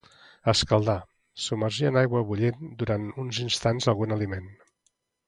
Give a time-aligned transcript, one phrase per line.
[0.51, 0.95] escaldar:
[1.43, 4.49] submergir en aigua bullent durant uns instants algun aliment